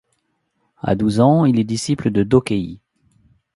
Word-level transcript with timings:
À 0.81 0.95
douze 0.95 1.19
ans 1.19 1.45
il 1.45 1.59
est 1.59 1.63
disciple 1.63 2.09
de 2.09 2.23
Dokei. 2.23 2.79